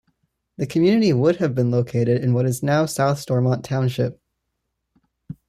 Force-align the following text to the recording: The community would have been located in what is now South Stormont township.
The 0.57 0.65
community 0.65 1.13
would 1.13 1.35
have 1.35 1.53
been 1.53 1.69
located 1.69 2.23
in 2.23 2.33
what 2.33 2.47
is 2.47 2.63
now 2.63 2.87
South 2.87 3.19
Stormont 3.19 3.63
township. 3.63 4.19